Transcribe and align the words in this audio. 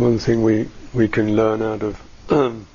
one 0.00 0.18
thing 0.18 0.42
we, 0.42 0.66
we 0.94 1.08
can 1.08 1.36
learn 1.36 1.60
out 1.60 1.82
of 1.82 2.00
um, 2.30 2.66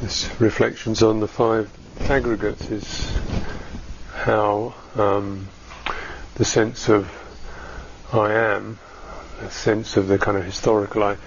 this 0.00 0.28
reflections 0.40 1.02
on 1.02 1.20
the 1.20 1.28
five 1.28 1.70
aggregates 2.08 2.70
is 2.70 3.12
how 4.14 4.74
um, 4.94 5.46
the 6.36 6.44
sense 6.44 6.88
of 6.88 7.10
I 8.14 8.32
am, 8.32 8.78
the 9.42 9.50
sense 9.50 9.98
of 9.98 10.08
the 10.08 10.18
kind 10.18 10.38
of 10.38 10.44
historical 10.44 11.02
I- 11.02 11.18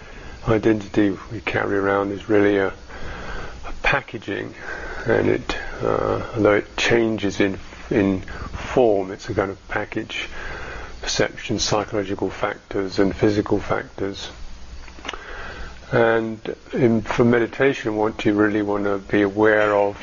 identity 0.47 1.15
we 1.31 1.41
carry 1.41 1.77
around 1.77 2.11
is 2.11 2.27
really 2.27 2.57
a, 2.57 2.69
a 2.69 3.73
packaging, 3.83 4.55
and 5.05 5.27
it, 5.29 5.55
uh, 5.83 6.31
although 6.35 6.53
it 6.55 6.75
changes 6.77 7.39
in 7.39 7.59
in 7.91 8.21
form, 8.21 9.11
it's 9.11 9.29
a 9.29 9.35
kind 9.35 9.51
of 9.51 9.67
package 9.67 10.27
perception, 11.05 11.59
psychological 11.59 12.31
factors, 12.31 12.97
and 12.97 13.15
physical 13.15 13.59
factors. 13.59 14.27
And 15.91 16.39
in, 16.73 17.03
for 17.03 17.23
meditation, 17.23 17.95
what 17.95 18.25
you 18.25 18.33
really 18.33 18.63
want 18.63 18.85
to 18.85 18.97
be 18.97 19.21
aware 19.21 19.75
of 19.75 20.01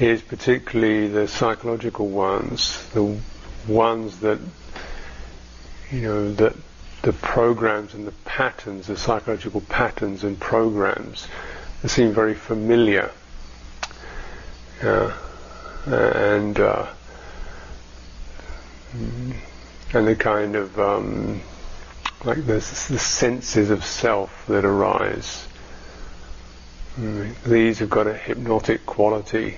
is 0.00 0.22
particularly 0.22 1.06
the 1.06 1.28
psychological 1.28 2.08
ones, 2.08 2.84
the 2.94 3.16
ones 3.68 4.18
that 4.20 4.40
you 5.92 6.00
know 6.00 6.32
that 6.34 6.56
the 7.02 7.12
programs 7.12 7.94
and 7.94 8.04
the 8.04 8.16
patterns, 8.24 8.88
the 8.88 8.96
psychological 8.96 9.60
patterns 9.60 10.24
and 10.24 10.40
programs 10.40 11.28
that 11.82 11.90
seem 11.90 12.12
very 12.12 12.34
familiar. 12.34 13.12
Yeah. 14.82 15.16
And 15.86 16.58
uh, 16.58 16.86
and 19.94 20.06
the 20.06 20.16
kind 20.16 20.56
of 20.56 20.78
um, 20.78 21.40
like 22.24 22.38
the, 22.46 22.54
the 22.54 22.98
senses 22.98 23.70
of 23.70 23.84
self 23.84 24.46
that 24.46 24.64
arise. 24.64 25.46
Mm, 26.96 27.34
these 27.44 27.80
have 27.80 27.90
got 27.90 28.06
a 28.06 28.14
hypnotic 28.14 28.86
quality. 28.86 29.56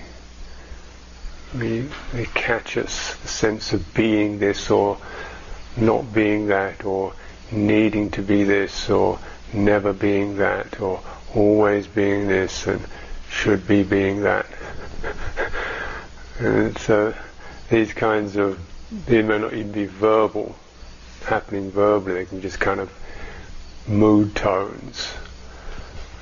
They, 1.55 1.87
they 2.13 2.27
catch 2.27 2.77
us, 2.77 3.15
the 3.17 3.29
sense 3.29 3.73
of 3.73 3.95
being 3.95 4.39
this 4.39 4.71
or 4.71 4.99
not 5.77 6.13
being 6.13 6.49
that, 6.49 6.85
or 6.85 7.13
needing 7.53 8.11
to 8.13 8.23
be 8.23 8.45
this, 8.45 8.89
or 8.91 9.19
never 9.53 9.93
being 9.93 10.37
that, 10.39 10.81
or 10.81 11.01
always 11.35 11.87
being 11.87 12.29
this, 12.29 12.67
and 12.67 12.81
should 13.31 13.67
be 13.69 13.83
being 13.83 14.23
that. 14.23 14.47
and 16.39 16.77
so 16.79 17.15
these 17.69 17.93
kinds 17.93 18.37
of 18.37 18.59
they 18.91 19.23
may 19.23 19.39
not 19.39 19.53
even 19.53 19.73
be 19.73 19.87
verbal, 19.87 20.55
happening 21.25 21.71
verbally, 21.71 22.15
they 22.15 22.27
can 22.27 22.41
just 22.41 22.61
kind 22.61 22.81
of 22.81 22.93
mood 23.89 24.35
tones. 24.35 25.13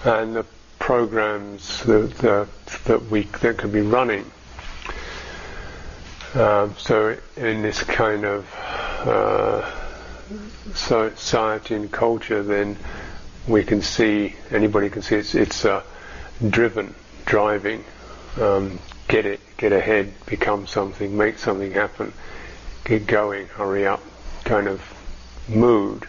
And 0.04 0.34
the 0.36 0.46
programs 0.78 1.82
that, 1.84 2.16
that, 2.18 2.48
that 2.84 3.02
we 3.10 3.22
that 3.22 3.58
could 3.58 3.72
be 3.72 3.80
running. 3.80 4.30
Um, 6.34 6.74
so 6.78 7.16
in 7.36 7.62
this 7.62 7.82
kind 7.82 8.24
of 8.24 8.54
uh, 8.54 9.70
society 10.74 11.74
and 11.74 11.90
culture, 11.90 12.42
then 12.42 12.76
we 13.46 13.62
can 13.62 13.82
see 13.82 14.34
anybody 14.50 14.90
can 14.90 15.02
see 15.02 15.16
it's 15.16 15.34
it's 15.34 15.64
uh, 15.64 15.82
driven, 16.48 16.94
driving, 17.24 17.84
um, 18.40 18.78
get 19.06 19.26
it, 19.26 19.40
get 19.58 19.72
ahead, 19.72 20.12
become 20.26 20.66
something, 20.66 21.16
make 21.16 21.38
something 21.38 21.72
happen 21.72 22.12
get 22.84 23.06
going, 23.06 23.46
hurry 23.48 23.86
up 23.86 24.02
kind 24.44 24.68
of 24.68 24.80
mood. 25.48 26.06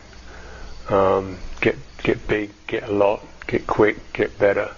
Um, 0.90 1.38
get 1.62 1.78
get 2.04 2.28
big, 2.28 2.52
get 2.68 2.84
a 2.84 2.92
lot, 2.92 3.26
get 3.48 3.66
quick, 3.66 4.14
get 4.14 4.38
better. 4.38 4.70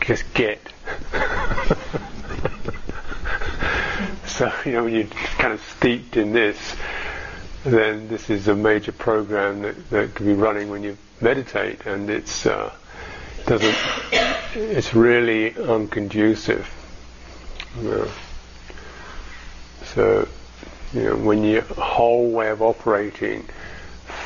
Just 0.00 0.24
get. 0.34 0.60
so 4.26 4.52
you 4.64 4.72
know 4.72 4.84
when 4.84 4.94
you're 4.94 5.04
kind 5.04 5.52
of 5.52 5.62
steeped 5.78 6.16
in 6.16 6.32
this, 6.32 6.76
then 7.64 8.08
this 8.08 8.28
is 8.28 8.48
a 8.48 8.54
major 8.54 8.92
program 8.92 9.62
that, 9.62 9.90
that 9.90 10.14
can 10.14 10.26
be 10.26 10.34
running 10.34 10.68
when 10.68 10.82
you 10.82 10.98
meditate, 11.20 11.86
and 11.86 12.10
it's 12.10 12.44
uh, 12.44 12.72
doesn't. 13.46 13.76
It's 14.54 14.94
really 14.94 15.52
unconducive. 15.52 16.66
You 17.76 17.82
know. 17.82 18.10
So 19.94 20.28
you 20.92 21.04
know, 21.04 21.16
when 21.16 21.44
your 21.44 21.62
whole 21.62 22.30
way 22.30 22.48
of 22.48 22.62
operating 22.62 23.48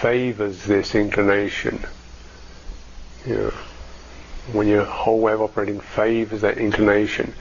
favors 0.00 0.64
this 0.64 0.94
inclination, 0.94 1.84
you 3.26 3.34
know, 3.34 3.52
when 4.52 4.66
your 4.66 4.84
whole 4.84 5.20
way 5.20 5.32
of 5.32 5.42
operating 5.42 5.80
favors 5.80 6.40
that 6.40 6.58
inclination, 6.58 7.34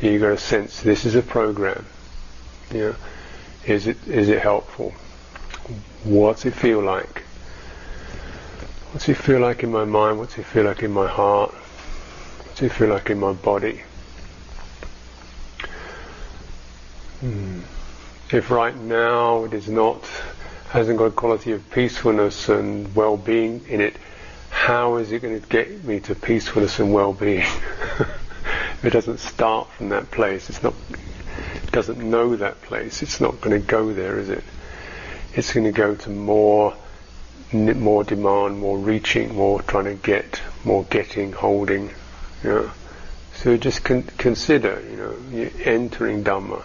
you've 0.00 0.22
got 0.22 0.28
to 0.28 0.38
sense 0.38 0.82
this 0.82 1.04
is 1.04 1.14
a 1.14 1.22
program. 1.22 1.84
You 2.72 2.78
know, 2.80 2.96
is 3.66 3.86
it 3.86 3.96
is 4.06 4.28
it 4.28 4.40
helpful? 4.40 4.92
What's 6.04 6.44
it 6.44 6.54
feel 6.54 6.82
like? 6.82 7.22
What's 8.92 9.08
it 9.08 9.16
feel 9.16 9.40
like 9.40 9.64
in 9.64 9.72
my 9.72 9.84
mind? 9.84 10.18
What's 10.18 10.38
it 10.38 10.44
feel 10.44 10.64
like 10.64 10.82
in 10.82 10.92
my 10.92 11.08
heart? 11.08 11.50
What's 11.50 12.62
it 12.62 12.70
feel 12.70 12.88
like 12.88 13.10
in 13.10 13.18
my 13.18 13.32
body? 13.32 13.82
Hmm 17.20 17.60
if 18.34 18.50
right 18.50 18.76
now 18.76 19.44
it 19.44 19.54
is 19.54 19.68
not 19.68 20.04
hasn't 20.70 20.98
got 20.98 21.04
a 21.04 21.10
quality 21.12 21.52
of 21.52 21.70
peacefulness 21.70 22.48
and 22.48 22.92
well-being 22.96 23.64
in 23.68 23.80
it, 23.80 23.96
how 24.50 24.96
is 24.96 25.12
it 25.12 25.22
going 25.22 25.40
to 25.40 25.48
get 25.48 25.84
me 25.84 26.00
to 26.00 26.16
peacefulness 26.16 26.80
and 26.80 26.92
well-being? 26.92 27.42
if 27.42 28.80
it 28.84 28.90
doesn't 28.90 29.20
start 29.20 29.70
from 29.74 29.90
that 29.90 30.10
place, 30.10 30.50
it's 30.50 30.64
not 30.64 30.74
it 30.90 31.70
doesn't 31.70 31.98
know 31.98 32.34
that 32.34 32.60
place, 32.62 33.02
it's 33.02 33.20
not 33.20 33.40
going 33.40 33.60
to 33.60 33.64
go 33.64 33.92
there, 33.92 34.18
is 34.18 34.28
it? 34.28 34.42
It's 35.34 35.52
going 35.52 35.64
to 35.64 35.72
go 35.72 35.94
to 35.94 36.10
more 36.10 36.74
more 37.52 38.02
demand, 38.02 38.58
more 38.58 38.76
reaching, 38.76 39.36
more 39.36 39.62
trying 39.62 39.84
to 39.84 39.94
get, 39.94 40.42
more 40.64 40.82
getting, 40.90 41.30
holding. 41.30 41.94
So 42.42 43.56
just 43.56 43.84
con- 43.84 44.10
consider, 44.18 44.82
you 44.90 44.96
know, 44.96 45.50
entering 45.62 46.24
Dhamma 46.24 46.64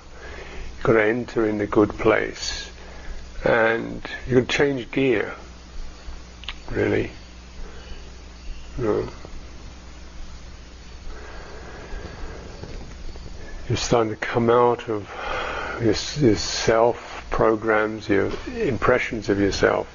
To 0.85 0.97
enter 0.97 1.45
in 1.45 1.57
the 1.57 1.67
good 1.67 1.89
place. 1.89 2.71
And 3.43 4.01
got 4.01 4.39
to 4.39 4.45
change 4.45 4.91
gear, 4.91 5.35
really. 6.71 7.11
You 8.79 9.07
You're 13.67 13.77
starting 13.77 14.13
to 14.13 14.17
come 14.17 14.49
out 14.49 14.89
of 14.89 15.07
your, 15.79 15.93
your 16.25 16.35
self 16.37 17.27
programs, 17.29 18.09
your 18.09 18.31
impressions 18.55 19.29
of 19.29 19.39
yourself, 19.39 19.87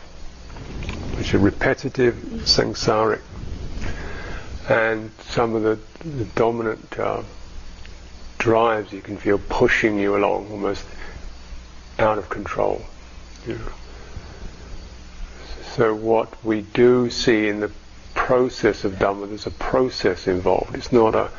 which 1.16 1.34
are 1.34 1.38
repetitive, 1.38 2.14
samsaric, 2.44 3.22
and 4.68 5.10
some 5.22 5.54
of 5.54 5.62
the, 5.62 5.78
the 6.08 6.24
dominant 6.36 6.98
uh, 6.98 7.22
drives 8.44 8.93
you 8.93 9.00
can 9.00 9.16
feel 9.16 9.38
pushing 9.49 9.99
you 9.99 10.15
along 10.15 10.47
almost 10.50 10.84
out 11.99 12.19
of 12.19 12.28
control. 12.28 12.84
So 15.72 15.94
what 15.94 16.44
we 16.44 16.60
do 16.60 17.09
see 17.09 17.49
in 17.49 17.60
the 17.60 17.71
process 18.12 18.84
of 18.84 18.97
Dhamma, 18.97 19.31
there's 19.31 19.47
a 19.47 19.50
process 19.50 20.27
involved. 20.27 20.77
It's 20.77 20.93
not 20.93 21.15
a 21.15 21.31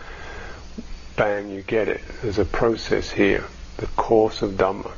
bang, 1.16 1.52
you 1.52 1.62
get 1.62 1.88
it. 1.90 2.02
There's 2.24 2.40
a 2.40 2.46
process 2.46 3.12
here, 3.12 3.44
the 3.78 3.86
course 3.86 4.42
of 4.42 4.54
Dhamma. 4.54 4.92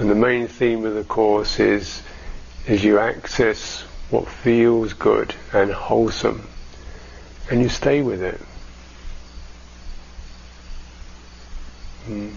And 0.00 0.10
the 0.10 0.16
main 0.16 0.48
theme 0.48 0.84
of 0.84 0.94
the 0.94 1.04
course 1.04 1.60
is, 1.60 2.02
is 2.66 2.82
you 2.82 2.98
access 2.98 3.82
what 4.10 4.26
feels 4.26 4.92
good 4.92 5.36
and 5.52 5.70
wholesome, 5.70 6.48
and 7.48 7.62
you 7.62 7.68
stay 7.68 8.02
with 8.02 8.24
it. 8.24 8.40
Mm. 12.06 12.32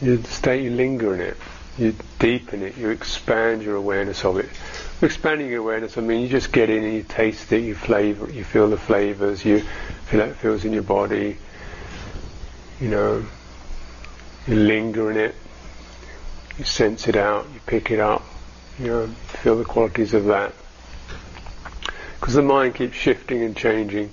You 0.00 0.22
stay, 0.24 0.62
you 0.62 0.70
linger 0.70 1.14
in 1.14 1.20
it, 1.20 1.36
you 1.76 1.94
deepen 2.18 2.62
it, 2.62 2.76
you 2.76 2.90
expand 2.90 3.62
your 3.62 3.76
awareness 3.76 4.24
of 4.24 4.38
it. 4.38 4.48
Expanding 5.00 5.48
your 5.48 5.60
awareness, 5.60 5.96
I 5.98 6.02
mean, 6.02 6.20
you 6.20 6.28
just 6.28 6.52
get 6.52 6.70
in 6.70 6.84
and 6.84 6.94
you 6.94 7.02
taste 7.02 7.52
it, 7.52 7.62
you 7.62 7.74
flavor, 7.74 8.30
you 8.30 8.44
feel 8.44 8.68
the 8.68 8.76
flavors, 8.76 9.44
you 9.44 9.60
feel 10.06 10.20
how 10.20 10.26
it 10.26 10.36
feels 10.36 10.64
in 10.64 10.72
your 10.72 10.82
body. 10.82 11.38
You 12.80 12.88
know, 12.88 13.26
you 14.46 14.54
linger 14.54 15.10
in 15.10 15.16
it, 15.16 15.34
you 16.58 16.64
sense 16.64 17.08
it 17.08 17.16
out, 17.16 17.46
you 17.52 17.60
pick 17.66 17.90
it 17.90 17.98
up, 17.98 18.24
you 18.78 18.86
know, 18.86 19.06
feel 19.42 19.56
the 19.56 19.64
qualities 19.64 20.14
of 20.14 20.26
that. 20.26 20.52
Because 22.20 22.34
the 22.34 22.42
mind 22.42 22.74
keeps 22.74 22.96
shifting 22.96 23.42
and 23.42 23.56
changing. 23.56 24.10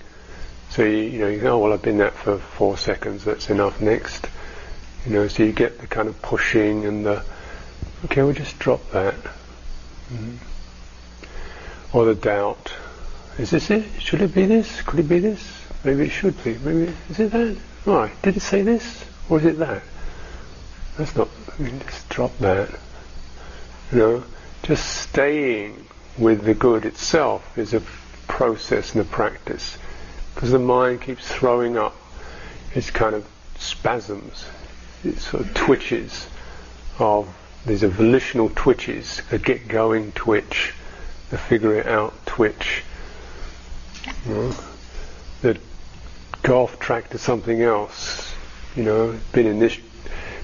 So 0.75 0.83
you, 0.83 0.98
you 0.98 1.19
know, 1.19 1.27
you 1.27 1.39
go, 1.39 1.54
oh, 1.54 1.60
well, 1.60 1.74
I've 1.74 1.81
been 1.81 2.00
that 2.00 2.13
for 2.13 2.38
four 2.38 2.77
seconds. 2.77 3.24
That's 3.24 3.50
enough. 3.50 3.80
Next, 3.80 4.27
you 5.06 5.13
know, 5.13 5.30
so 5.30 5.44
you 5.44 5.54
get 5.54 5.80
the 5.80 5.88
kind 5.88 6.10
of 6.10 6.22
pushing 6.22 6.86
and 6.86 7.06
the, 7.06 7.24
okay, 8.04 8.24
we'll 8.24 8.33
just 8.33 8.60
drop 8.60 8.92
that. 8.92 9.16
Mm-hmm. 10.12 10.36
or 11.98 12.06
the 12.06 12.13
doubt. 12.13 12.74
Is 13.38 13.51
this 13.51 13.72
it? 13.72 13.86
Should 14.00 14.22
it 14.22 14.36
be 14.36 14.45
this? 14.45 14.81
Could 14.81 15.00
it 15.00 15.07
be 15.07 15.19
this? 15.19 15.42
Maybe 15.86 16.04
it 16.06 16.10
should 16.10 16.44
be. 16.44 16.57
Maybe 16.57 16.94
is 17.10 17.19
it 17.21 17.31
that? 17.31 17.57
Right. 17.86 18.12
Did 18.21 18.36
it 18.36 18.42
say 18.42 18.62
this 18.62 19.06
or 19.30 19.39
is 19.39 19.45
it 19.45 19.57
that? 19.60 19.81
That's 20.98 21.16
not. 21.16 21.30
I 21.57 21.62
mean, 21.62 21.80
just 21.80 22.10
drop 22.10 22.38
that. 22.39 22.69
You 23.94 23.98
know, 23.98 24.24
just 24.63 24.86
staying 25.04 25.88
with 26.18 26.44
the 26.44 26.54
good 26.54 26.86
itself 26.86 27.57
is 27.57 27.74
a 27.74 27.81
process 28.28 28.94
and 28.94 29.01
a 29.01 29.06
practice, 29.06 29.78
because 30.36 30.52
the 30.52 30.60
mind 30.60 31.02
keeps 31.02 31.28
throwing 31.28 31.78
up 31.78 31.96
its 32.74 32.92
kind 32.92 33.16
of 33.16 33.26
spasms, 33.58 34.46
its 35.04 35.30
sort 35.30 35.44
of 35.44 35.54
twitches 35.54 36.28
of 37.00 37.34
these 37.66 37.84
are 37.84 37.88
volitional 37.88 38.52
twitches, 38.54 39.22
a 39.32 39.40
get 39.40 39.68
going 39.68 40.12
twitch, 40.12 40.74
the 41.32 41.38
figure 41.38 41.74
it 41.76 41.88
out 41.88 42.14
twitch. 42.26 42.84
You 44.28 44.34
know, 44.34 44.56
the 45.42 45.58
go 46.44 46.62
off 46.62 46.80
track 46.80 47.10
to 47.10 47.18
something 47.18 47.62
else. 47.62 48.34
You 48.76 48.84
know, 48.84 49.20
been 49.31 49.48
in 49.48 49.60
this 49.60 49.78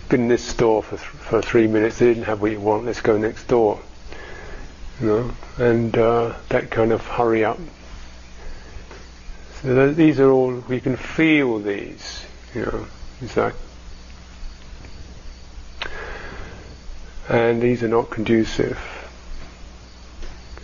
been 0.09 0.21
in 0.21 0.27
this 0.29 0.43
store 0.43 0.81
for 0.81 0.97
th- 0.97 1.07
for 1.07 1.41
three 1.41 1.67
minutes. 1.67 1.99
They 1.99 2.07
didn't 2.07 2.23
have 2.23 2.41
what 2.41 2.51
you 2.51 2.59
want. 2.59 2.85
Let's 2.85 3.01
go 3.01 3.17
next 3.17 3.47
door. 3.47 3.79
You 4.99 5.07
know, 5.07 5.31
and 5.57 5.95
uh, 5.97 6.35
that 6.49 6.71
kind 6.71 6.91
of 6.91 7.05
hurry 7.05 7.45
up. 7.45 7.59
So 9.61 9.75
th- 9.75 9.95
these 9.95 10.19
are 10.19 10.31
all 10.31 10.51
we 10.67 10.79
can 10.79 10.97
feel 10.97 11.59
these. 11.59 12.25
You 12.55 12.61
know, 12.65 12.87
it's 13.21 13.37
like, 13.37 13.53
and 17.29 17.61
these 17.61 17.83
are 17.83 17.87
not 17.87 18.09
conducive. 18.09 18.79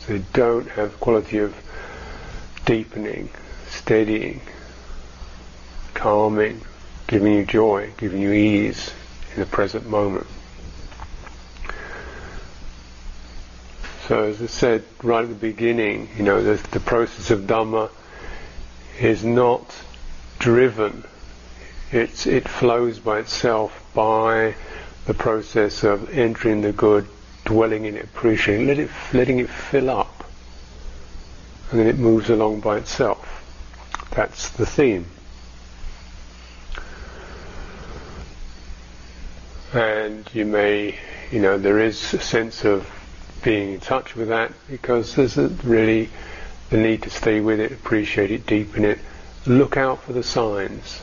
They 0.07 0.19
don't 0.33 0.69
have 0.69 0.99
quality 0.99 1.37
of 1.39 1.55
deepening, 2.65 3.29
steadying, 3.69 4.41
calming, 5.93 6.61
giving 7.05 7.33
you 7.33 7.45
joy, 7.45 7.91
giving 7.97 8.21
you 8.21 8.31
ease 8.31 8.93
in 9.35 9.41
the 9.41 9.45
present 9.45 9.87
moment. 9.87 10.27
So 14.07 14.23
as 14.23 14.41
I 14.41 14.47
said 14.47 14.85
right 15.03 15.23
at 15.23 15.29
the 15.29 15.35
beginning, 15.35 16.09
you 16.17 16.23
know, 16.23 16.41
the 16.41 16.79
process 16.79 17.29
of 17.29 17.41
Dhamma 17.41 17.89
is 18.99 19.23
not 19.23 19.75
driven. 20.39 21.03
It's, 21.91 22.25
it 22.25 22.47
flows 22.47 22.99
by 22.99 23.19
itself 23.19 23.85
by 23.93 24.55
the 25.05 25.13
process 25.13 25.83
of 25.83 26.13
entering 26.13 26.61
the 26.61 26.73
good, 26.73 27.07
dwelling 27.45 27.85
in 27.85 27.95
it, 27.95 28.03
appreciating, 28.03 28.67
let 28.67 28.79
it, 28.79 28.89
letting 29.13 29.39
it 29.39 29.49
fill 29.49 29.89
up, 29.89 30.25
and 31.71 31.79
then 31.79 31.87
it 31.87 31.97
moves 31.97 32.29
along 32.29 32.59
by 32.59 32.77
itself. 32.77 33.33
That's 34.11 34.49
the 34.49 34.65
theme. 34.65 35.05
And 39.73 40.29
you 40.33 40.45
may, 40.45 40.95
you 41.31 41.39
know, 41.39 41.57
there 41.57 41.79
is 41.79 42.13
a 42.13 42.19
sense 42.19 42.65
of 42.65 42.89
being 43.43 43.73
in 43.73 43.79
touch 43.79 44.15
with 44.15 44.29
that 44.29 44.51
because 44.69 45.15
there's 45.15 45.37
a 45.37 45.49
really 45.63 46.09
the 46.69 46.77
need 46.77 47.03
to 47.03 47.09
stay 47.09 47.39
with 47.39 47.59
it, 47.59 47.71
appreciate 47.71 48.31
it, 48.31 48.45
deepen 48.45 48.85
it, 48.85 48.99
look 49.45 49.77
out 49.77 50.03
for 50.03 50.13
the 50.13 50.23
signs. 50.23 51.01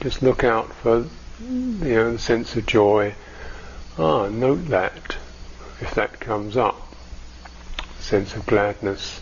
Just 0.00 0.22
look 0.22 0.44
out 0.44 0.72
for 0.72 1.06
you 1.40 1.94
know 1.94 2.12
the 2.12 2.18
sense 2.18 2.56
of 2.56 2.66
joy. 2.66 3.14
Ah, 3.98 4.28
note 4.28 4.66
that 4.68 5.16
if 5.80 5.94
that 5.94 6.20
comes 6.20 6.56
up. 6.56 6.94
Sense 7.98 8.34
of 8.34 8.46
gladness. 8.46 9.20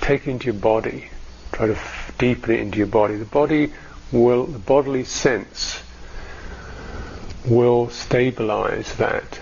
Take 0.00 0.26
it 0.26 0.30
into 0.30 0.46
your 0.46 0.54
body. 0.54 1.10
Try 1.52 1.66
to 1.66 1.72
f- 1.72 2.14
deepen 2.18 2.50
it 2.54 2.60
into 2.60 2.78
your 2.78 2.86
body. 2.86 3.16
The 3.16 3.24
body 3.24 3.72
will, 4.12 4.46
the 4.46 4.58
bodily 4.58 5.04
sense 5.04 5.82
will 7.44 7.90
stabilize 7.90 8.94
that. 8.96 9.38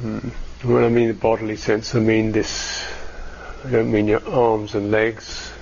Mm. 0.00 0.30
When 0.64 0.84
I 0.84 0.88
mean 0.88 1.08
the 1.08 1.14
bodily 1.14 1.56
sense, 1.56 1.94
I 1.94 2.00
mean 2.00 2.32
this. 2.32 2.84
I 3.64 3.70
don't 3.70 3.92
mean 3.92 4.08
your 4.08 4.26
arms 4.28 4.74
and 4.74 4.90
legs. 4.90 5.52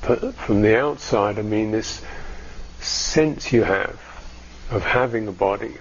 From 0.00 0.62
the 0.62 0.78
outside, 0.78 1.38
I 1.38 1.42
mean 1.42 1.72
this 1.72 2.00
sense 2.80 3.52
you 3.52 3.62
have 3.64 4.00
of 4.70 4.82
having 4.82 5.28
a 5.28 5.32
body. 5.32 5.76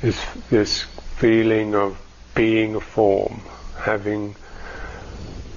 This 0.00 0.20
this 0.48 0.82
feeling 1.18 1.74
of 1.74 2.00
being 2.34 2.74
a 2.74 2.80
form, 2.80 3.42
having 3.78 4.34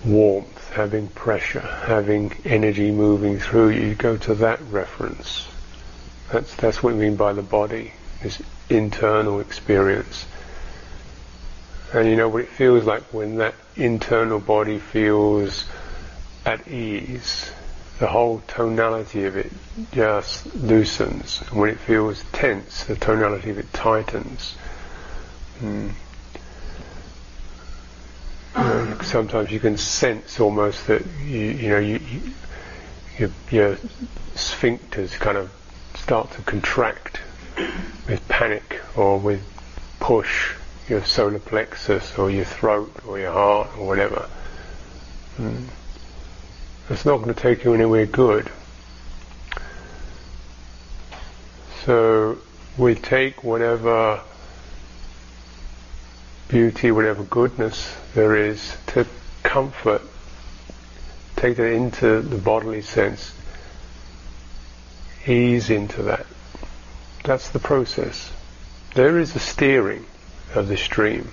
warmth, 0.05 0.69
having 0.71 1.07
pressure, 1.07 1.61
having 1.61 2.35
energy 2.45 2.91
moving 2.91 3.39
through 3.39 3.69
you. 3.69 3.87
You 3.87 3.95
go 3.95 4.17
to 4.17 4.35
that 4.35 4.61
reference. 4.69 5.47
That's 6.31 6.53
that's 6.55 6.83
what 6.83 6.93
we 6.93 6.99
mean 6.99 7.15
by 7.15 7.33
the 7.33 7.41
body, 7.41 7.93
this 8.21 8.41
internal 8.69 9.39
experience. 9.39 10.25
And 11.93 12.09
you 12.09 12.15
know 12.15 12.27
what 12.27 12.41
it 12.41 12.49
feels 12.49 12.85
like 12.85 13.03
when 13.13 13.35
that 13.37 13.53
internal 13.75 14.39
body 14.39 14.79
feels 14.79 15.65
at 16.43 16.67
ease. 16.67 17.51
The 17.99 18.07
whole 18.07 18.41
tonality 18.47 19.25
of 19.25 19.37
it 19.37 19.51
just 19.91 20.55
loosens. 20.55 21.43
And 21.47 21.59
when 21.59 21.69
it 21.69 21.77
feels 21.77 22.23
tense, 22.31 22.85
the 22.85 22.95
tonality 22.95 23.51
of 23.51 23.59
it 23.59 23.71
tightens. 23.73 24.55
Mm. 25.59 25.91
Sometimes 29.03 29.51
you 29.51 29.59
can 29.59 29.77
sense 29.77 30.39
almost 30.39 30.87
that 30.87 31.05
you, 31.23 31.39
you 31.39 31.69
know 31.69 31.79
you, 31.79 31.99
you, 33.19 33.31
your 33.51 33.75
sphincters 34.33 35.11
kind 35.19 35.37
of 35.37 35.51
start 35.95 36.31
to 36.31 36.41
contract 36.41 37.19
with 38.07 38.27
panic 38.27 38.81
or 38.95 39.19
with 39.19 39.43
push 39.99 40.55
your 40.89 41.03
solar 41.05 41.39
plexus 41.39 42.17
or 42.17 42.29
your 42.29 42.45
throat 42.45 42.91
or 43.07 43.19
your 43.19 43.31
heart 43.31 43.69
or 43.77 43.87
whatever. 43.87 44.29
Mm. 45.37 45.65
It's 46.89 47.05
not 47.05 47.17
going 47.17 47.33
to 47.33 47.39
take 47.39 47.63
you 47.63 47.73
anywhere 47.73 48.05
good. 48.05 48.51
So 51.85 52.37
we 52.77 52.95
take 52.95 53.43
whatever 53.43 54.21
beauty, 56.47 56.91
whatever 56.91 57.23
goodness 57.23 57.95
there 58.13 58.35
is 58.35 58.77
to 58.87 59.07
comfort, 59.43 60.01
take 61.35 61.57
that 61.57 61.71
into 61.71 62.21
the 62.21 62.37
bodily 62.37 62.81
sense, 62.81 63.33
ease 65.25 65.69
into 65.69 66.03
that. 66.03 66.25
That's 67.23 67.49
the 67.49 67.59
process. 67.59 68.31
There 68.95 69.17
is 69.17 69.35
a 69.35 69.39
steering 69.39 70.05
of 70.55 70.67
the 70.67 70.77
stream. 70.77 71.31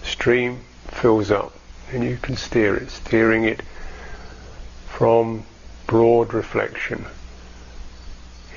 The 0.00 0.06
stream 0.06 0.60
fills 0.88 1.30
up 1.30 1.52
and 1.92 2.04
you 2.04 2.16
can 2.16 2.36
steer 2.36 2.76
it, 2.76 2.90
steering 2.90 3.44
it 3.44 3.62
from 4.86 5.44
broad 5.86 6.34
reflection 6.34 7.04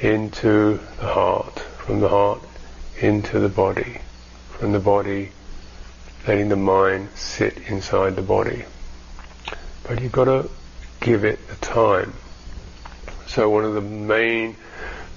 into 0.02 0.80
the 1.00 1.08
heart, 1.08 1.60
from 1.60 2.00
the 2.00 2.10
heart 2.10 2.42
into 3.00 3.40
the 3.40 3.50
body, 3.50 4.00
from 4.50 4.72
the 4.72 4.80
body 4.80 5.32
letting 6.28 6.50
the 6.50 6.56
mind 6.56 7.10
sit 7.16 7.58
inside 7.68 8.16
the 8.16 8.22
body. 8.22 8.64
But 9.84 10.02
you've 10.02 10.12
got 10.12 10.26
to 10.26 10.50
give 11.00 11.24
it 11.24 11.48
the 11.48 11.56
time. 11.56 12.14
So 13.28 13.50
one 13.50 13.66
of 13.66 13.74
the 13.74 13.82
main 13.82 14.56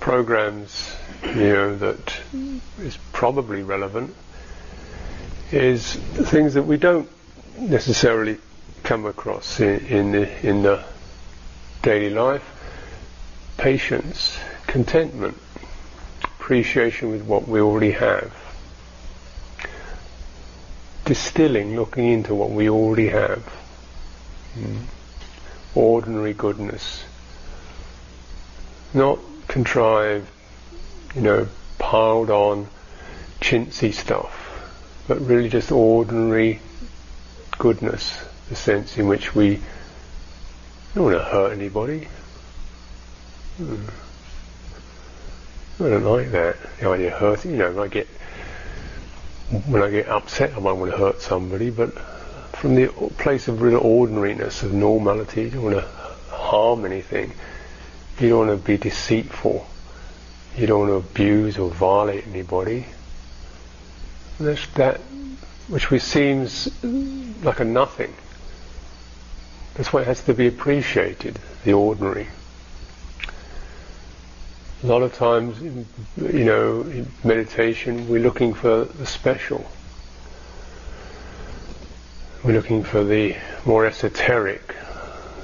programs, 0.01 0.95
you 1.25 1.35
know, 1.35 1.77
that 1.77 2.21
is 2.79 2.97
probably 3.13 3.63
relevant 3.63 4.15
is 5.55 5.95
things 5.95 6.55
that 6.55 6.65
we 6.65 6.77
don't 6.77 7.09
necessarily 7.59 8.39
come 8.83 9.07
across 9.07 9.61
in, 9.61 9.87
in 9.87 10.13
the 10.13 10.47
in 10.47 10.63
the 10.63 10.85
daily 11.83 12.11
life. 12.11 12.51
Patience, 13.57 14.39
contentment, 14.67 15.39
appreciation 16.25 17.11
with 17.11 17.23
what 17.23 17.47
we 17.47 17.61
already 17.61 17.93
have 17.93 18.33
distilling, 21.05 21.77
looking 21.77 22.09
into 22.09 22.35
what 22.35 22.51
we 22.51 22.69
already 22.69 23.09
have. 23.09 23.43
Mm. 24.59 24.83
Ordinary 25.75 26.33
goodness. 26.33 27.05
Not 28.93 29.19
contrived, 29.49 30.29
you 31.15 31.23
know, 31.23 31.49
piled 31.79 32.31
on 32.31 32.69
chintzy 33.41 33.93
stuff, 33.93 34.44
but 35.07 35.21
really 35.21 35.49
just 35.49 35.71
ordinary 35.71 36.61
goodness, 37.59 38.19
the 38.49 38.57
sense 38.57 38.97
in 38.99 39.07
which 39.07 39.35
we 39.35 39.61
don't 40.95 41.05
want 41.05 41.17
to 41.17 41.25
hurt 41.25 41.53
anybody. 41.53 42.09
Mm. 43.59 43.91
I 45.81 45.89
don't 45.89 46.05
like 46.05 46.31
that. 46.31 46.57
The 46.79 46.89
idea 46.89 47.15
of 47.15 47.21
hurting, 47.21 47.51
you 47.51 47.57
know, 47.59 47.73
when 47.73 47.85
I 47.85 47.89
get 47.89 48.07
when 49.67 49.83
I 49.83 49.91
get 49.91 50.09
upset, 50.09 50.55
I 50.57 50.61
might 50.61 50.73
want 50.73 50.93
to 50.93 50.97
hurt 50.97 51.21
somebody, 51.21 51.71
but 51.71 51.93
from 52.57 52.77
the 52.77 52.89
place 53.19 53.49
of 53.49 53.61
real 53.61 53.79
ordinariness, 53.79 54.63
of 54.63 54.73
normality. 54.73 55.43
You 55.43 55.51
don't 55.51 55.63
want 55.65 55.77
to 55.77 56.35
harm 56.35 56.85
anything. 56.85 57.33
You 58.21 58.31
don't 58.31 58.47
want 58.47 58.61
to 58.61 58.67
be 58.67 58.77
deceitful. 58.77 59.67
You 60.57 60.67
don't 60.67 60.89
want 60.89 60.91
to 60.91 61.11
abuse 61.11 61.59
or 61.59 61.71
violate 61.71 62.27
anybody. 62.27 62.87
That 64.39 65.01
which 65.69 65.91
we 65.91 65.99
seems 65.99 66.69
like 67.43 67.61
a 67.61 67.65
nothing. 67.65 68.15
That's 69.75 69.93
why 69.93 70.03
it 70.03 70.07
has 70.07 70.23
to 70.25 70.35
be 70.35 70.47
appreciated, 70.47 71.39
the 71.65 71.73
ordinary. 71.73 72.29
A 74.83 74.87
lot 74.87 75.03
of 75.03 75.15
times, 75.15 75.61
you 75.63 76.45
know, 76.45 76.83
in 76.83 77.11
meditation, 77.25 78.09
we're 78.09 78.21
looking 78.21 78.55
for 78.55 78.85
the 78.85 79.07
special. 79.07 79.69
We're 82.45 82.53
looking 82.53 82.85
for 82.85 83.03
the 83.03 83.37
more 83.65 83.87
esoteric, 83.87 84.75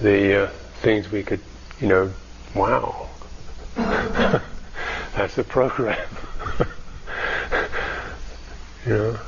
the 0.02 0.44
uh, 0.44 0.46
things 0.82 1.10
we 1.10 1.22
could, 1.22 1.40
you 1.80 1.88
know, 1.88 2.12
wow, 2.54 3.08
that's 3.76 5.38
a 5.38 5.44
program. 5.44 6.08
you 8.86 8.92
know, 8.92 9.18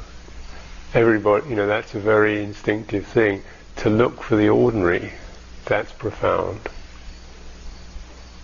everybody, 0.95 1.51
you 1.51 1.57
know, 1.57 1.67
that's 1.67 1.95
a 1.95 2.01
very 2.01 2.43
instinctive 2.43 3.07
thing. 3.07 3.43
To 3.77 3.91
look 3.91 4.23
for 4.23 4.37
the 4.37 4.49
ordinary, 4.49 5.13
that's 5.65 5.93
profound. 5.93 6.61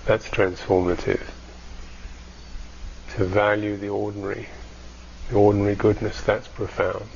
That's 0.04 0.28
transformative. 0.28 1.22
To 3.16 3.24
value 3.24 3.76
the 3.76 3.88
ordinary, 3.88 4.48
the 5.30 5.36
ordinary 5.36 5.74
goodness, 5.74 6.20
that's 6.20 6.48
profound. 6.48 7.08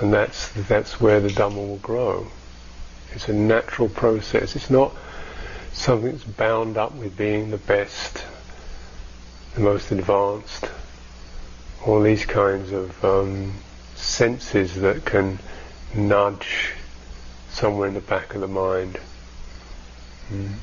And 0.00 0.12
that's, 0.12 0.50
that's 0.52 1.00
where 1.00 1.20
the 1.20 1.28
Dhamma 1.28 1.56
will 1.56 1.76
grow. 1.78 2.28
It's 3.12 3.28
a 3.28 3.32
natural 3.32 3.88
process. 3.88 4.56
It's 4.56 4.70
not 4.70 4.94
something 5.72 6.12
that's 6.12 6.24
bound 6.24 6.76
up 6.76 6.94
with 6.94 7.16
being 7.16 7.50
the 7.50 7.58
best, 7.58 8.24
the 9.54 9.60
most 9.60 9.90
advanced, 9.90 10.68
all 11.86 12.00
these 12.02 12.26
kinds 12.26 12.72
of 12.72 13.04
um, 13.04 13.52
senses 13.94 14.74
that 14.76 15.04
can 15.04 15.38
nudge 15.94 16.74
somewhere 17.50 17.88
in 17.88 17.94
the 17.94 18.00
back 18.00 18.34
of 18.34 18.40
the 18.40 18.48
mind. 18.48 18.98
Mm. 20.32 20.54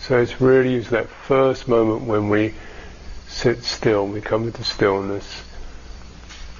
So 0.00 0.18
it's 0.18 0.40
really 0.40 0.74
is 0.74 0.90
that 0.90 1.08
first 1.08 1.68
moment 1.68 2.02
when 2.02 2.30
we 2.30 2.54
sit 3.28 3.62
still, 3.62 4.06
we 4.06 4.20
come 4.20 4.44
into 4.44 4.64
stillness. 4.64 5.42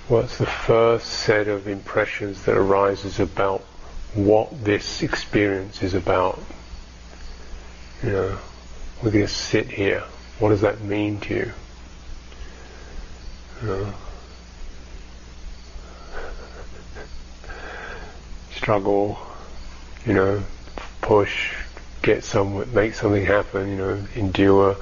What's 0.06 0.38
the 0.38 0.46
first 0.46 1.06
set 1.06 1.48
of 1.48 1.66
impressions 1.66 2.44
that 2.44 2.56
arises 2.56 3.18
about 3.18 3.64
what 4.14 4.64
this 4.64 5.02
experience 5.02 5.82
is 5.82 5.94
about? 5.94 6.40
You 8.02 8.10
know, 8.10 8.38
we're 9.02 9.10
going 9.10 9.26
to 9.26 9.32
sit 9.32 9.68
here. 9.70 10.02
What 10.38 10.50
does 10.50 10.62
that 10.62 10.80
mean 10.80 11.20
to 11.20 11.34
you? 11.34 11.52
you 13.62 13.68
know? 13.68 13.92
Struggle, 18.52 19.18
you 20.06 20.14
know, 20.14 20.42
push, 21.00 21.54
get 22.02 22.24
some, 22.24 22.72
make 22.74 22.94
something 22.94 23.24
happen, 23.24 23.68
you 23.70 23.76
know, 23.76 24.06
endure, 24.14 24.76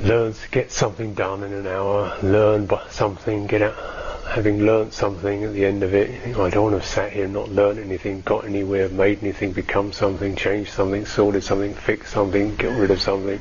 learn, 0.00 0.34
get 0.50 0.70
something 0.72 1.14
done 1.14 1.42
in 1.42 1.52
an 1.52 1.66
hour, 1.66 2.16
learn 2.22 2.68
something, 2.88 3.46
get 3.46 3.62
out, 3.62 3.99
having 4.30 4.64
learnt 4.64 4.92
something 4.92 5.42
at 5.42 5.52
the 5.52 5.64
end 5.64 5.82
of 5.82 5.92
it, 5.92 6.22
think, 6.22 6.38
oh, 6.38 6.44
I 6.44 6.50
don't 6.50 6.62
want 6.62 6.74
to 6.74 6.78
have 6.78 6.86
sat 6.86 7.12
here 7.12 7.24
and 7.24 7.32
not 7.32 7.48
learned 7.48 7.80
anything, 7.80 8.20
got 8.20 8.44
anywhere, 8.44 8.88
made 8.88 9.24
anything, 9.24 9.52
become 9.52 9.92
something, 9.92 10.36
changed 10.36 10.72
something, 10.72 11.04
sorted 11.04 11.42
something, 11.42 11.74
fixed 11.74 12.12
something, 12.12 12.54
get 12.54 12.78
rid 12.78 12.92
of 12.92 13.02
something. 13.02 13.40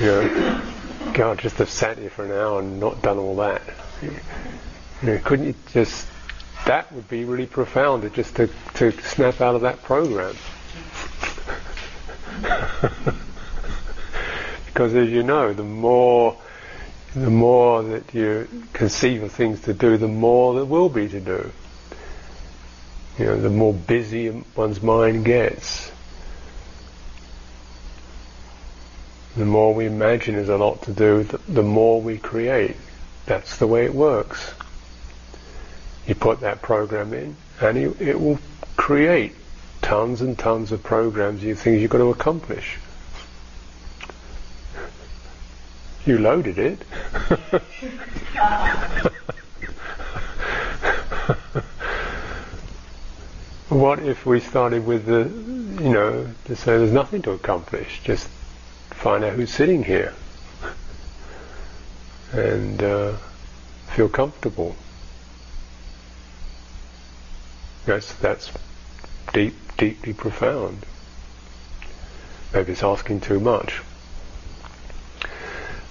You 0.00 0.06
know, 0.06 0.62
God, 1.14 1.38
just 1.38 1.58
have 1.58 1.70
sat 1.70 1.98
here 1.98 2.10
for 2.10 2.24
an 2.24 2.32
hour 2.32 2.58
and 2.58 2.80
not 2.80 3.02
done 3.02 3.18
all 3.18 3.36
that. 3.36 3.62
You 4.02 4.10
know, 5.02 5.18
couldn't 5.18 5.46
you 5.46 5.54
just? 5.72 6.08
That 6.66 6.90
would 6.92 7.08
be 7.08 7.24
really 7.24 7.46
profound, 7.46 8.12
just 8.14 8.34
to 8.36 8.50
to 8.74 8.90
snap 9.02 9.40
out 9.40 9.54
of 9.54 9.60
that 9.60 9.80
program. 9.84 10.34
because 14.66 14.92
as 14.94 15.08
you 15.08 15.22
know, 15.22 15.52
the 15.52 15.62
more 15.62 16.36
the 17.14 17.30
more 17.30 17.82
that 17.82 18.12
you 18.12 18.48
conceive 18.72 19.22
of 19.22 19.32
things 19.32 19.60
to 19.62 19.74
do, 19.74 19.96
the 19.96 20.08
more 20.08 20.54
there 20.54 20.64
will 20.64 20.88
be 20.88 21.08
to 21.08 21.20
do. 21.20 21.52
You 23.18 23.26
know, 23.26 23.40
the 23.40 23.50
more 23.50 23.72
busy 23.72 24.44
one's 24.56 24.82
mind 24.82 25.24
gets. 25.24 25.92
The 29.36 29.44
more 29.44 29.74
we 29.74 29.86
imagine 29.86 30.34
there's 30.34 30.48
a 30.48 30.56
lot 30.56 30.82
to 30.82 30.92
do, 30.92 31.22
the, 31.48 31.62
more 31.62 32.00
we 32.00 32.18
create. 32.18 32.76
That's 33.26 33.58
the 33.58 33.66
way 33.66 33.84
it 33.84 33.94
works. 33.94 34.54
You 36.06 36.14
put 36.14 36.40
that 36.40 36.62
program 36.62 37.12
in, 37.12 37.36
and 37.60 37.78
it, 37.78 38.00
it 38.00 38.20
will 38.20 38.38
create 38.76 39.34
tons 39.82 40.20
and 40.20 40.38
tons 40.38 40.72
of 40.72 40.82
programs, 40.82 41.42
you 41.42 41.54
things 41.54 41.80
you've 41.80 41.90
got 41.90 41.98
to 41.98 42.10
accomplish. 42.10 42.78
You 46.06 46.18
loaded 46.18 46.58
it. 46.58 46.82
what 53.70 54.00
if 54.00 54.26
we 54.26 54.40
started 54.40 54.84
with 54.84 55.06
the, 55.06 55.30
you 55.82 55.92
know, 55.94 56.28
to 56.44 56.56
say 56.56 56.76
there's 56.76 56.92
nothing 56.92 57.22
to 57.22 57.30
accomplish, 57.30 58.02
just 58.04 58.28
find 58.90 59.24
out 59.24 59.32
who's 59.32 59.50
sitting 59.50 59.84
here 59.84 60.12
and 62.32 62.82
uh, 62.82 63.14
feel 63.88 64.10
comfortable. 64.10 64.76
That's 67.86 68.12
that's 68.14 68.50
deep, 69.32 69.54
deeply 69.78 70.12
profound. 70.12 70.84
Maybe 72.52 72.72
it's 72.72 72.82
asking 72.82 73.20
too 73.20 73.40
much 73.40 73.80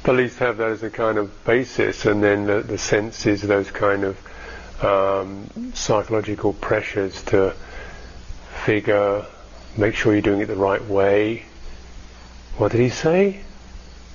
at 0.05 0.15
least 0.15 0.39
have 0.39 0.57
that 0.57 0.69
as 0.69 0.83
a 0.83 0.89
kind 0.89 1.17
of 1.17 1.45
basis, 1.45 2.05
and 2.05 2.22
then 2.22 2.45
the, 2.45 2.62
the 2.62 2.77
senses, 2.77 3.41
those 3.41 3.72
kind 3.72 4.03
of 4.03 4.83
um, 4.83 5.72
psychological 5.74 6.53
pressures 6.53 7.22
to 7.24 7.53
figure, 8.65 9.25
make 9.77 9.95
sure 9.95 10.13
you're 10.13 10.22
doing 10.22 10.41
it 10.41 10.48
the 10.48 10.55
right 10.55 10.83
way. 10.86 11.43
What 12.57 12.72
did 12.72 12.81
he 12.81 12.89
say? 12.89 13.41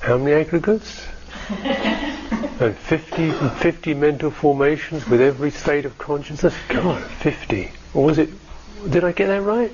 How 0.00 0.18
many 0.18 0.32
aggregates? 0.32 1.06
and 2.60 2.76
50, 2.76 3.32
50 3.32 3.94
mental 3.94 4.30
formations 4.30 5.08
with 5.08 5.20
every 5.20 5.50
state 5.50 5.84
of 5.84 5.96
consciousness. 5.98 6.54
God, 6.68 7.02
50. 7.02 7.70
Or 7.94 8.04
was 8.04 8.18
it? 8.18 8.30
Did 8.88 9.04
I 9.04 9.12
get 9.12 9.28
that 9.28 9.42
right? 9.42 9.72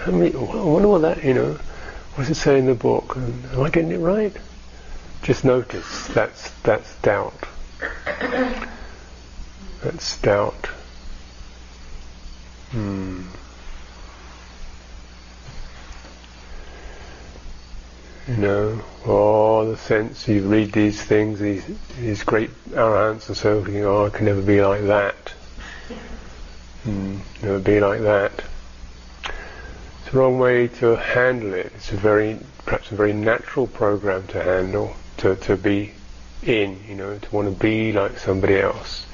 How 0.00 0.12
many, 0.12 0.34
I 0.34 0.38
wonder 0.38 0.88
what 0.88 1.02
that, 1.02 1.22
you 1.22 1.34
know, 1.34 1.52
what 2.14 2.26
does 2.26 2.30
it 2.30 2.40
say 2.40 2.58
in 2.58 2.66
the 2.66 2.74
book? 2.74 3.16
Am 3.16 3.60
I 3.60 3.68
getting 3.70 3.92
it 3.92 3.98
right? 3.98 4.34
Just 5.22 5.44
notice 5.44 6.06
that's 6.08 6.50
that's 6.62 6.94
doubt. 7.02 7.46
That's 9.82 10.20
doubt. 10.20 10.66
Hmm. 12.70 13.22
You 18.28 18.36
know, 18.36 18.82
all 19.06 19.66
the 19.66 19.76
sense 19.76 20.26
you 20.28 20.46
read 20.46 20.72
these 20.72 21.02
things, 21.02 21.38
these 21.38 21.64
these 21.98 22.22
great 22.22 22.50
arahants 22.70 23.28
and 23.28 23.36
so 23.36 23.62
thinking, 23.62 23.84
oh, 23.84 24.06
I 24.06 24.10
can 24.10 24.26
never 24.26 24.42
be 24.42 24.62
like 24.62 24.82
that. 24.82 25.32
Hmm. 26.84 27.18
Never 27.42 27.58
be 27.58 27.80
like 27.80 28.00
that. 28.00 28.32
It's 29.24 30.12
the 30.12 30.18
wrong 30.18 30.38
way 30.38 30.68
to 30.68 30.96
handle 30.96 31.52
it. 31.54 31.72
It's 31.74 31.92
a 31.92 31.96
very, 31.96 32.38
perhaps 32.64 32.90
a 32.90 32.94
very 32.94 33.12
natural 33.12 33.66
program 33.66 34.26
to 34.28 34.42
handle 34.42 34.96
to, 35.20 35.36
to 35.36 35.56
be 35.56 35.92
in, 36.42 36.82
you 36.88 36.94
know, 36.94 37.18
to 37.18 37.34
want 37.34 37.46
to 37.48 37.54
be 37.54 37.92
like 37.92 38.18
somebody 38.18 38.58
else. 38.58 39.06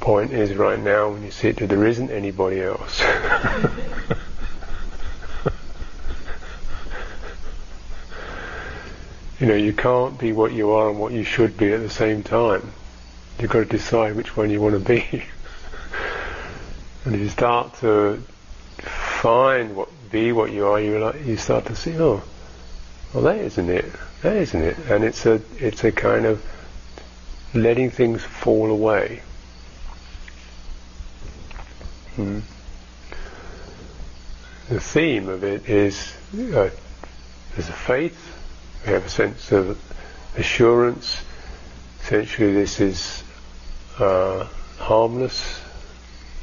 Point 0.00 0.32
is, 0.32 0.54
right 0.54 0.78
now, 0.78 1.08
when 1.10 1.22
you 1.22 1.30
sit 1.30 1.56
there, 1.56 1.66
there 1.66 1.86
isn't 1.86 2.10
anybody 2.10 2.60
else. 2.60 3.00
you 9.40 9.46
know, 9.46 9.54
you 9.54 9.72
can't 9.72 10.18
be 10.18 10.32
what 10.32 10.52
you 10.52 10.70
are 10.70 10.90
and 10.90 10.98
what 10.98 11.12
you 11.12 11.24
should 11.24 11.56
be 11.56 11.72
at 11.72 11.80
the 11.80 11.88
same 11.88 12.22
time. 12.22 12.72
You've 13.40 13.50
got 13.50 13.60
to 13.60 13.64
decide 13.64 14.16
which 14.16 14.36
one 14.36 14.50
you 14.50 14.60
want 14.60 14.74
to 14.74 14.80
be. 14.80 15.02
and 17.06 17.14
if 17.14 17.20
you 17.20 17.30
start 17.30 17.74
to 17.76 18.22
find 18.78 19.74
what, 19.74 19.88
be 20.10 20.32
what 20.32 20.52
you 20.52 20.66
are, 20.66 20.78
you 20.78 20.98
like, 20.98 21.24
you 21.24 21.38
start 21.38 21.64
to 21.66 21.74
see, 21.74 21.98
oh, 21.98 22.22
well, 23.12 23.22
that 23.24 23.38
isn't 23.38 23.70
it. 23.70 23.86
That 24.22 24.36
isn't 24.36 24.62
it. 24.62 24.76
And 24.90 25.04
it's 25.04 25.26
a 25.26 25.40
it's 25.58 25.84
a 25.84 25.92
kind 25.92 26.26
of 26.26 26.44
letting 27.54 27.90
things 27.90 28.22
fall 28.22 28.70
away. 28.70 29.22
Hmm. 32.16 32.40
The 34.68 34.80
theme 34.80 35.28
of 35.28 35.44
it 35.44 35.68
is 35.68 36.12
uh, 36.34 36.70
there's 37.54 37.68
a 37.68 37.72
faith. 37.72 38.18
We 38.84 38.92
have 38.92 39.06
a 39.06 39.08
sense 39.08 39.52
of 39.52 39.80
assurance. 40.36 41.22
Essentially, 42.02 42.52
this 42.52 42.80
is 42.80 43.22
uh, 43.98 44.44
harmless. 44.78 45.60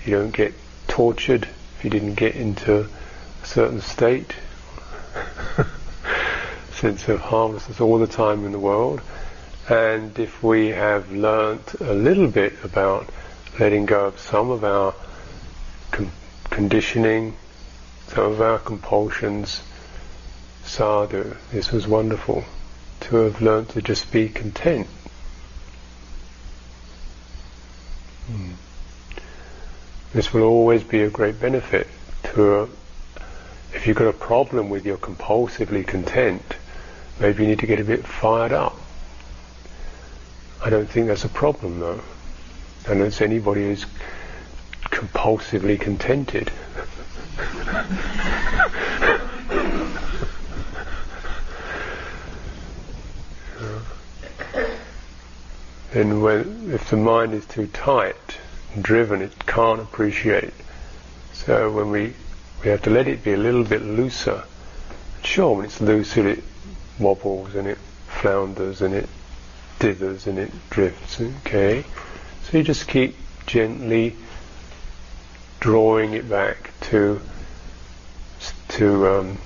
You 0.05 0.17
don't 0.17 0.31
get 0.31 0.53
tortured 0.87 1.47
if 1.77 1.83
you 1.83 1.89
didn't 1.89 2.15
get 2.15 2.35
into 2.35 2.81
a 2.81 3.45
certain 3.45 3.81
state. 3.81 4.33
sense 6.73 7.07
of 7.07 7.19
harmlessness 7.19 7.79
all 7.79 7.99
the 7.99 8.07
time 8.07 8.45
in 8.45 8.51
the 8.51 8.59
world. 8.59 9.01
And 9.69 10.17
if 10.19 10.43
we 10.43 10.69
have 10.69 11.11
learnt 11.11 11.73
a 11.75 11.93
little 11.93 12.27
bit 12.27 12.53
about 12.63 13.09
letting 13.59 13.85
go 13.85 14.07
of 14.07 14.19
some 14.19 14.49
of 14.49 14.63
our 14.63 14.93
con- 15.91 16.11
conditioning, 16.49 17.35
some 18.07 18.31
of 18.31 18.41
our 18.41 18.59
compulsions, 18.59 19.61
sadhu, 20.63 21.35
this 21.51 21.71
was 21.71 21.87
wonderful 21.87 22.43
to 23.01 23.15
have 23.17 23.41
learnt 23.41 23.69
to 23.69 23.81
just 23.81 24.11
be 24.11 24.29
content. 24.29 24.87
Hmm. 28.27 28.51
This 30.13 30.33
will 30.33 30.43
always 30.43 30.83
be 30.83 31.01
a 31.01 31.09
great 31.09 31.39
benefit 31.39 31.87
to 32.23 32.55
a, 32.55 32.63
if 33.73 33.87
you've 33.87 33.97
got 33.97 34.07
a 34.07 34.13
problem 34.13 34.69
with 34.69 34.85
your 34.85 34.97
compulsively 34.97 35.85
content, 35.85 36.52
maybe 37.23 37.43
you 37.43 37.49
need 37.49 37.59
to 37.59 37.65
get 37.65 37.79
a 37.79 37.85
bit 37.85 38.05
fired 38.05 38.51
up. 38.51 38.77
I 40.61 40.69
don't 40.69 40.89
think 40.89 41.07
that's 41.07 41.23
a 41.23 41.29
problem 41.29 41.79
though. 41.79 42.01
I 42.85 42.95
don't 42.95 43.11
see 43.11 43.23
anybody 43.23 43.61
who's 43.61 43.85
compulsively 44.81 45.79
contented. 45.79 46.51
then 55.91 56.21
when, 56.21 56.71
if 56.73 56.89
the 56.89 56.97
mind 56.97 57.33
is 57.33 57.45
too 57.45 57.67
tight 57.67 58.37
driven, 58.81 59.21
it 59.21 59.45
can't 59.45 59.79
appreciate. 59.79 60.53
So 61.31 61.71
when 61.71 61.89
we, 61.89 62.15
we 62.63 62.69
have 62.69 62.81
to 62.81 62.89
let 62.89 63.07
it 63.07 63.23
be 63.23 63.31
a 63.31 63.37
little 63.37 63.63
bit 63.63 63.81
looser. 63.81 64.43
Sure, 65.23 65.55
when 65.55 65.65
it's 65.65 65.79
looser, 65.79 66.27
it 66.27 66.43
wobbles 66.99 67.55
and 67.55 67.67
it 67.67 67.77
flounders 68.07 68.81
and 68.81 68.93
it 68.93 69.09
dithers 69.79 70.27
and 70.27 70.37
it 70.37 70.51
drifts. 70.69 71.19
Okay, 71.19 71.83
so 72.43 72.57
you 72.57 72.63
just 72.63 72.87
keep 72.87 73.15
gently 73.45 74.15
drawing 75.59 76.13
it 76.13 76.29
back 76.29 76.71
to 76.81 77.21
to 78.69 79.07
um, 79.07 79.37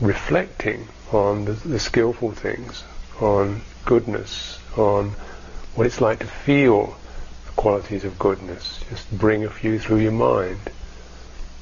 reflecting 0.00 0.86
on 1.12 1.44
the, 1.44 1.52
the 1.52 1.78
skillful 1.78 2.32
things, 2.32 2.84
on 3.20 3.62
goodness, 3.84 4.58
on 4.76 5.10
what 5.74 5.86
it's 5.86 6.00
like 6.00 6.18
to 6.18 6.26
feel 6.26 6.96
the 7.46 7.52
qualities 7.52 8.04
of 8.04 8.18
goodness. 8.18 8.80
Just 8.90 9.10
bring 9.16 9.44
a 9.44 9.50
few 9.50 9.78
through 9.78 9.98
your 9.98 10.12
mind, 10.12 10.58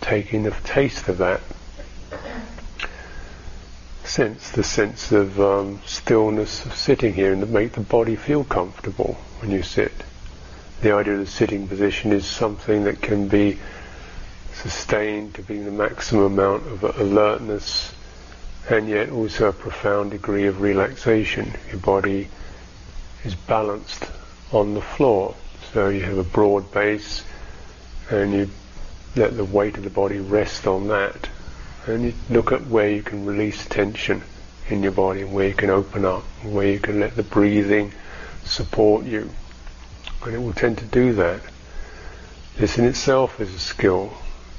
taking 0.01 0.43
the 0.43 0.51
taste 0.65 1.09
of 1.09 1.19
that 1.19 1.41
sense, 4.11 4.51
the 4.51 4.65
sense 4.65 5.13
of 5.13 5.41
um, 5.41 5.81
stillness 5.87 6.67
of 6.67 6.75
sitting 6.75 7.15
here 7.15 7.33
and 7.33 7.43
to 7.43 7.47
make 7.47 7.73
the 7.73 7.81
body 7.81 8.17
feel 8.17 8.43
comfortable 8.43 9.15
when 9.39 9.53
you 9.53 9.63
sit. 9.63 9.93
The 10.83 10.93
idea 10.93 11.15
of 11.15 11.21
the 11.21 11.27
sitting 11.27 11.69
position 11.69 12.13
is 12.13 12.27
something 12.27 12.85
that 12.85 13.01
can 13.01 13.29
be 13.29 13.61
sustained 14.53 15.35
to 15.35 15.43
be 15.43 15.59
the 15.59 15.71
maximum 15.71 16.39
amount 16.39 16.67
of 16.67 16.83
alertness 16.99 17.95
and 18.69 18.89
yet 18.89 19.11
also 19.11 19.49
a 19.49 19.53
profound 19.53 20.11
degree 20.11 20.47
of 20.47 20.61
relaxation. 20.61 21.53
Your 21.69 21.79
body 21.79 22.29
is 23.25 23.37
balanced 23.37 24.11
on 24.51 24.75
the 24.75 24.83
floor. 24.83 25.37
So 25.73 25.89
you 25.89 26.03
have 26.03 26.19
a 26.19 26.25
broad 26.25 26.73
base 26.73 27.23
and 28.11 28.33
you 28.33 28.51
let 29.15 29.37
the 29.37 29.45
weight 29.45 29.77
of 29.77 29.85
the 29.85 29.91
body 29.91 30.19
rest 30.19 30.67
on 30.67 30.89
that 30.89 31.30
and 31.87 32.05
you 32.05 32.15
look 32.29 32.53
at 32.53 32.67
where 32.67 32.91
you 32.91 33.03
can 33.03 33.25
release 33.25 33.67
tension 33.67 34.23
in 34.69 34.83
your 34.83 34.93
body 34.93 35.23
and 35.23 35.33
where 35.33 35.49
you 35.49 35.55
can 35.55 35.71
open 35.71 36.05
up, 36.05 36.23
where 36.45 36.67
you 36.67 36.79
can 36.79 37.01
let 37.01 37.17
the 37.17 37.23
breathing 37.23 37.93
support 38.45 39.05
you. 39.05 39.31
And 40.25 40.35
it 40.35 40.39
will 40.39 40.53
tend 40.53 40.79
to 40.79 40.85
do 40.85 41.15
that. 41.15 41.41
This 42.57 42.77
in 42.79 42.85
itself 42.85 43.41
is 43.41 43.55
a 43.55 43.59
skill 43.59 44.13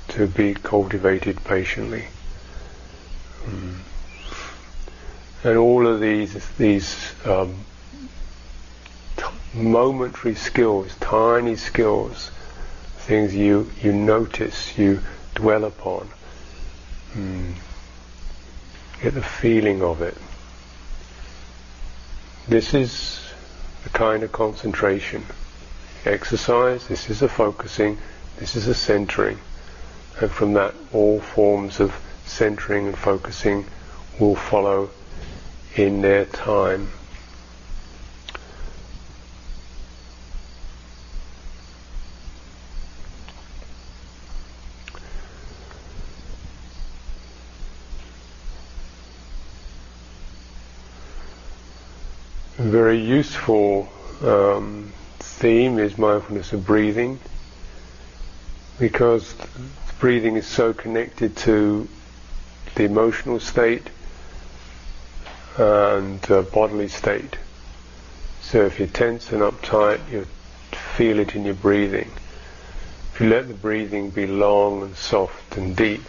to 0.10 0.28
be 0.28 0.54
cultivated 0.54 1.44
patiently. 1.44 2.06
Mm. 3.46 3.78
And 5.44 5.58
all 5.58 5.88
of 5.88 6.00
these 6.00 6.48
these 6.58 7.14
um, 7.26 7.66
t- 9.18 9.24
momentary 9.54 10.36
skills, 10.36 10.96
tiny 11.00 11.56
skills, 11.56 12.32
things 12.98 13.36
you 13.36 13.72
you 13.82 13.92
notice, 13.92 14.78
you 14.78 15.02
dwell 15.34 15.64
upon, 15.64 16.10
Mm. 17.16 17.54
Get 19.02 19.14
the 19.14 19.22
feeling 19.22 19.82
of 19.82 20.02
it. 20.02 20.18
This 22.48 22.74
is 22.74 23.20
the 23.84 23.90
kind 23.90 24.24
of 24.24 24.32
concentration. 24.32 25.26
Exercise, 26.06 26.88
this 26.88 27.10
is 27.10 27.22
a 27.22 27.30
focusing, 27.30 27.98
this 28.38 28.56
is 28.56 28.68
a 28.68 28.74
centering. 28.74 29.40
And 30.20 30.32
from 30.32 30.54
that, 30.54 30.74
all 30.94 31.20
forms 31.20 31.80
of 31.80 31.94
centering 32.26 32.88
and 32.88 32.98
focusing 32.98 33.66
will 34.20 34.36
follow 34.36 34.90
in 35.76 36.02
their 36.02 36.26
time. 36.26 36.90
Very 52.92 53.04
useful 53.06 53.88
um, 54.22 54.92
theme 55.20 55.80
is 55.80 55.98
mindfulness 55.98 56.52
of 56.52 56.66
breathing 56.66 57.18
because 58.80 59.34
breathing 59.98 60.36
is 60.36 60.46
so 60.46 60.74
connected 60.74 61.38
to 61.38 61.88
the 62.76 62.84
emotional 62.84 63.40
state 63.40 63.90
and 65.58 66.30
uh, 66.30 66.42
bodily 66.42 66.90
state. 66.90 67.38
So 68.42 68.66
if 68.66 68.78
you're 68.78 68.90
tense 68.90 69.32
and 69.32 69.42
uptight, 69.42 70.02
you 70.12 70.26
feel 70.98 71.18
it 71.20 71.34
in 71.34 71.46
your 71.46 71.56
breathing. 71.56 72.12
If 73.14 73.22
you 73.22 73.30
let 73.30 73.48
the 73.48 73.54
breathing 73.54 74.10
be 74.10 74.28
long 74.28 74.82
and 74.82 74.98
soft 74.98 75.56
and 75.56 75.78
deep 75.78 76.04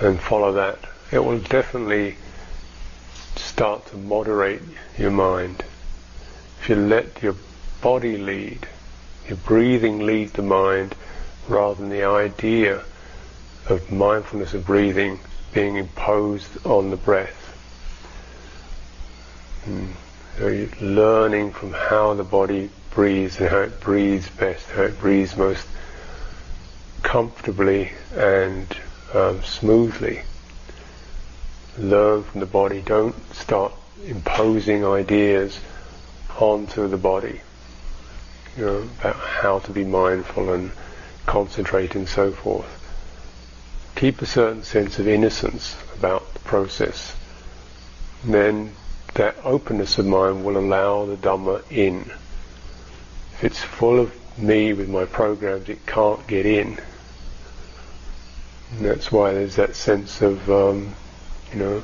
and 0.00 0.20
follow 0.20 0.52
that, 0.52 0.80
it 1.10 1.24
will 1.24 1.38
definitely 1.38 2.16
start 3.36 3.86
to 3.86 3.96
moderate 3.96 4.60
your 4.98 5.10
mind. 5.10 5.64
If 6.60 6.68
you 6.68 6.76
let 6.76 7.22
your 7.22 7.36
body 7.80 8.16
lead, 8.16 8.66
your 9.26 9.38
breathing 9.38 10.04
lead 10.04 10.32
the 10.34 10.42
mind, 10.42 10.94
rather 11.48 11.76
than 11.76 11.90
the 11.90 12.04
idea 12.04 12.82
of 13.68 13.90
mindfulness 13.90 14.54
of 14.54 14.66
breathing 14.66 15.20
being 15.52 15.76
imposed 15.76 16.66
on 16.66 16.90
the 16.90 16.96
breath. 16.96 17.34
Mm. 19.66 19.88
You're 20.38 20.68
learning 20.80 21.52
from 21.52 21.72
how 21.72 22.14
the 22.14 22.24
body 22.24 22.70
breathes 22.90 23.38
and 23.38 23.48
how 23.48 23.60
it 23.60 23.80
breathes 23.80 24.28
best, 24.30 24.68
how 24.70 24.82
it 24.82 24.98
breathes 25.00 25.36
most 25.36 25.66
comfortably 27.02 27.92
and 28.14 28.76
um, 29.14 29.42
smoothly 29.42 30.22
learn 31.78 32.22
from 32.22 32.40
the 32.40 32.46
body. 32.46 32.82
Don't 32.82 33.16
start 33.34 33.72
imposing 34.06 34.84
ideas 34.84 35.58
onto 36.40 36.88
the 36.88 36.96
body, 36.96 37.40
you 38.56 38.64
know, 38.64 38.88
about 39.00 39.16
how 39.16 39.58
to 39.60 39.72
be 39.72 39.84
mindful 39.84 40.52
and 40.52 40.70
concentrate 41.26 41.94
and 41.94 42.08
so 42.08 42.32
forth. 42.32 42.74
Keep 43.96 44.22
a 44.22 44.26
certain 44.26 44.62
sense 44.62 44.98
of 44.98 45.08
innocence 45.08 45.76
about 45.98 46.32
the 46.34 46.40
process. 46.40 47.16
Then 48.24 48.72
that 49.14 49.36
openness 49.44 49.98
of 49.98 50.06
mind 50.06 50.44
will 50.44 50.56
allow 50.56 51.06
the 51.06 51.16
Dhamma 51.16 51.62
in. 51.70 52.10
If 53.34 53.44
it's 53.44 53.60
full 53.60 53.98
of 53.98 54.12
me 54.38 54.72
with 54.72 54.88
my 54.88 55.04
programs, 55.04 55.68
it 55.68 55.84
can't 55.86 56.24
get 56.26 56.46
in. 56.46 56.78
And 58.72 58.84
that's 58.84 59.10
why 59.10 59.32
there's 59.32 59.56
that 59.56 59.74
sense 59.74 60.22
of 60.22 60.48
um, 60.50 60.94
you 61.52 61.58
know, 61.58 61.82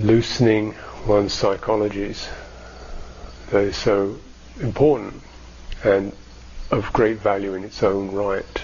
loosening 0.00 0.74
one's 1.06 1.32
psychologies 1.34 2.28
is 3.52 3.76
so 3.76 4.18
important 4.60 5.20
and 5.84 6.12
of 6.70 6.90
great 6.92 7.18
value 7.18 7.54
in 7.54 7.64
its 7.64 7.82
own 7.82 8.10
right. 8.12 8.62